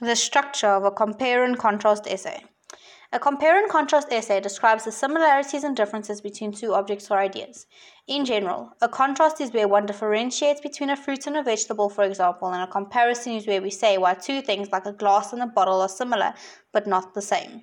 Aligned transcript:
The 0.00 0.14
structure 0.14 0.68
of 0.68 0.84
a 0.84 0.92
compare 0.92 1.42
and 1.42 1.58
contrast 1.58 2.06
essay. 2.06 2.44
A 3.12 3.18
compare 3.18 3.60
and 3.60 3.68
contrast 3.68 4.12
essay 4.12 4.40
describes 4.40 4.84
the 4.84 4.92
similarities 4.92 5.64
and 5.64 5.76
differences 5.76 6.20
between 6.20 6.52
two 6.52 6.72
objects 6.72 7.10
or 7.10 7.18
ideas. 7.18 7.66
In 8.06 8.24
general, 8.24 8.70
a 8.80 8.88
contrast 8.88 9.40
is 9.40 9.52
where 9.52 9.66
one 9.66 9.86
differentiates 9.86 10.60
between 10.60 10.90
a 10.90 10.96
fruit 10.96 11.26
and 11.26 11.36
a 11.36 11.42
vegetable, 11.42 11.90
for 11.90 12.04
example, 12.04 12.46
and 12.46 12.62
a 12.62 12.68
comparison 12.68 13.32
is 13.32 13.48
where 13.48 13.60
we 13.60 13.70
say 13.70 13.98
why 13.98 14.14
two 14.14 14.40
things 14.40 14.70
like 14.70 14.86
a 14.86 14.92
glass 14.92 15.32
and 15.32 15.42
a 15.42 15.48
bottle 15.48 15.80
are 15.80 15.88
similar 15.88 16.32
but 16.72 16.86
not 16.86 17.14
the 17.14 17.22
same. 17.22 17.62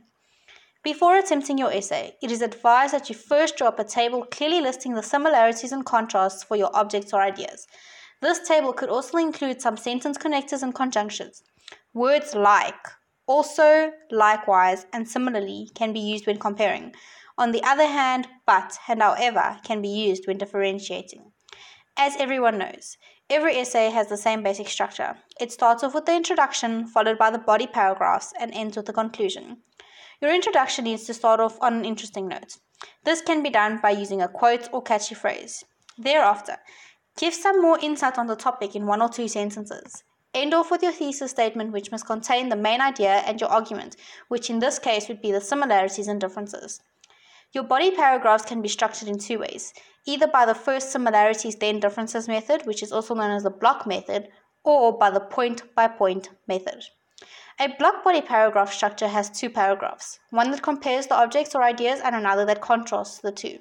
Before 0.84 1.16
attempting 1.16 1.58
your 1.58 1.72
essay, 1.72 2.18
it 2.22 2.32
is 2.32 2.42
advised 2.42 2.94
that 2.94 3.08
you 3.08 3.16
first 3.16 3.56
draw 3.56 3.70
up 3.70 3.80
a 3.80 3.86
table 3.86 4.26
clearly 4.30 4.60
listing 4.60 4.94
the 4.94 5.04
similarities 5.04 5.72
and 5.72 5.86
contrasts 5.86 6.44
for 6.44 6.58
your 6.58 6.76
objects 6.76 7.14
or 7.14 7.22
ideas. 7.22 7.66
This 8.22 8.46
table 8.46 8.74
could 8.74 8.90
also 8.90 9.18
include 9.20 9.62
some 9.62 9.78
sentence 9.78 10.18
connectors 10.18 10.64
and 10.64 10.76
conjunctions. 10.76 11.42
Words 11.96 12.36
like, 12.36 12.90
also, 13.26 13.94
likewise, 14.12 14.86
and 14.92 15.08
similarly 15.08 15.72
can 15.76 15.94
be 15.94 16.00
used 16.02 16.28
when 16.28 16.38
comparing. 16.38 16.94
On 17.38 17.54
the 17.54 17.64
other 17.64 17.88
hand, 17.88 18.28
but 18.46 18.78
and 18.90 19.02
however 19.02 19.62
can 19.64 19.82
be 19.82 19.88
used 19.88 20.28
when 20.28 20.38
differentiating. 20.38 21.32
As 21.96 22.18
everyone 22.20 22.58
knows, 22.58 22.98
every 23.30 23.56
essay 23.56 23.92
has 23.92 24.10
the 24.10 24.18
same 24.18 24.44
basic 24.44 24.68
structure. 24.68 25.16
It 25.40 25.54
starts 25.54 25.86
off 25.86 25.96
with 25.96 26.06
the 26.06 26.18
introduction, 26.18 26.86
followed 26.86 27.18
by 27.18 27.30
the 27.30 27.38
body 27.38 27.66
paragraphs, 27.66 28.34
and 28.38 28.54
ends 28.54 28.76
with 28.76 28.88
the 28.88 28.92
conclusion. 28.92 29.60
Your 30.22 30.36
introduction 30.36 30.84
needs 30.84 31.06
to 31.06 31.14
start 31.14 31.40
off 31.40 31.58
on 31.62 31.76
an 31.76 31.86
interesting 31.86 32.28
note. 32.28 32.58
This 33.06 33.22
can 33.22 33.42
be 33.42 33.50
done 33.50 33.80
by 33.82 33.92
using 33.92 34.22
a 34.22 34.28
quote 34.28 34.68
or 34.74 34.82
catchy 34.82 35.16
phrase. 35.16 35.64
Thereafter, 35.98 36.58
give 37.18 37.34
some 37.34 37.62
more 37.62 37.80
insight 37.82 38.18
on 38.18 38.28
the 38.28 38.36
topic 38.36 38.76
in 38.76 38.86
one 38.86 39.02
or 39.02 39.08
two 39.08 39.30
sentences. 39.30 40.04
End 40.36 40.54
off 40.54 40.70
with 40.70 40.84
your 40.84 40.92
thesis 40.92 41.32
statement, 41.32 41.72
which 41.72 41.92
must 41.92 42.06
contain 42.06 42.50
the 42.50 42.58
main 42.58 42.82
idea 42.82 43.24
and 43.26 43.40
your 43.40 43.50
argument, 43.50 43.96
which 44.28 44.50
in 44.50 44.60
this 44.60 44.78
case 44.78 45.08
would 45.08 45.22
be 45.22 45.32
the 45.32 45.40
similarities 45.40 46.10
and 46.10 46.20
differences. 46.20 46.82
Your 47.54 47.64
body 47.64 47.90
paragraphs 47.90 48.44
can 48.44 48.62
be 48.62 48.68
structured 48.68 49.08
in 49.08 49.18
two 49.18 49.40
ways 49.40 49.74
either 50.06 50.28
by 50.28 50.46
the 50.46 50.54
first 50.54 50.92
similarities 50.92 51.56
then 51.56 51.80
differences 51.80 52.28
method, 52.28 52.66
which 52.66 52.84
is 52.84 52.92
also 52.92 53.16
known 53.16 53.32
as 53.32 53.44
the 53.44 53.50
block 53.50 53.88
method, 53.88 54.28
or 54.64 54.98
by 54.98 55.10
the 55.10 55.20
point 55.20 55.64
by 55.74 55.88
point 55.88 56.30
method. 56.48 56.84
A 57.60 57.70
block 57.80 58.04
body 58.04 58.22
paragraph 58.22 58.74
structure 58.74 59.08
has 59.08 59.30
two 59.30 59.50
paragraphs 59.50 60.20
one 60.30 60.52
that 60.52 60.62
compares 60.62 61.08
the 61.08 61.16
objects 61.16 61.56
or 61.56 61.64
ideas, 61.64 62.02
and 62.04 62.14
another 62.14 62.46
that 62.46 62.62
contrasts 62.62 63.20
the 63.20 63.32
two. 63.32 63.60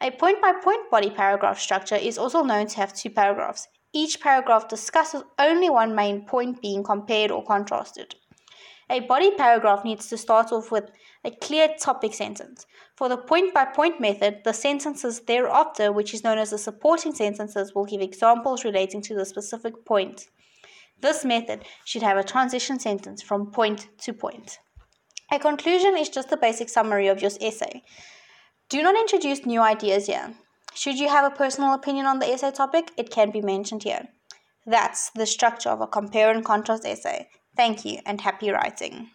A 0.00 0.10
point 0.10 0.42
by 0.42 0.52
point 0.52 0.90
body 0.90 1.10
paragraph 1.10 1.60
structure 1.60 1.94
is 1.94 2.18
also 2.18 2.42
known 2.42 2.66
to 2.66 2.76
have 2.78 2.92
two 2.92 3.10
paragraphs, 3.10 3.68
each 3.92 4.20
paragraph 4.20 4.68
discusses 4.68 5.22
only 5.38 5.68
one 5.68 5.94
main 5.94 6.24
point 6.24 6.62
being 6.62 6.82
compared 6.82 7.30
or 7.30 7.44
contrasted. 7.44 8.14
A 8.90 9.00
body 9.00 9.30
paragraph 9.30 9.84
needs 9.84 10.08
to 10.08 10.18
start 10.18 10.52
off 10.52 10.70
with 10.70 10.90
a 11.24 11.30
clear 11.30 11.68
topic 11.80 12.12
sentence. 12.12 12.66
For 12.96 13.08
the 13.08 13.16
point 13.16 13.54
by 13.54 13.64
point 13.66 14.00
method, 14.00 14.42
the 14.44 14.52
sentences 14.52 15.20
thereafter, 15.20 15.92
which 15.92 16.12
is 16.12 16.24
known 16.24 16.38
as 16.38 16.50
the 16.50 16.58
supporting 16.58 17.14
sentences, 17.14 17.74
will 17.74 17.86
give 17.86 18.00
examples 18.00 18.64
relating 18.64 19.00
to 19.02 19.14
the 19.14 19.24
specific 19.24 19.84
point. 19.84 20.28
This 21.00 21.24
method 21.24 21.64
should 21.84 22.02
have 22.02 22.18
a 22.18 22.24
transition 22.24 22.78
sentence 22.78 23.22
from 23.22 23.50
point 23.50 23.88
to 24.02 24.12
point. 24.12 24.58
A 25.32 25.38
conclusion 25.38 25.96
is 25.96 26.10
just 26.10 26.30
a 26.32 26.36
basic 26.36 26.68
summary 26.68 27.08
of 27.08 27.22
your 27.22 27.30
essay. 27.40 27.82
Do 28.68 28.82
not 28.82 28.96
introduce 28.96 29.46
new 29.46 29.60
ideas 29.62 30.06
here. 30.06 30.34
Should 30.82 30.98
you 30.98 31.08
have 31.10 31.24
a 31.24 31.36
personal 31.36 31.74
opinion 31.74 32.06
on 32.06 32.18
the 32.18 32.26
essay 32.26 32.50
topic, 32.50 32.90
it 32.96 33.08
can 33.08 33.30
be 33.30 33.40
mentioned 33.40 33.84
here. 33.84 34.08
That's 34.66 35.10
the 35.10 35.26
structure 35.26 35.68
of 35.68 35.80
a 35.80 35.86
compare 35.86 36.28
and 36.28 36.44
contrast 36.44 36.84
essay. 36.84 37.28
Thank 37.56 37.84
you 37.84 38.00
and 38.04 38.20
happy 38.20 38.50
writing. 38.50 39.08